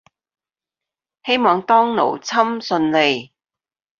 [1.23, 3.33] 希望當勞侵順利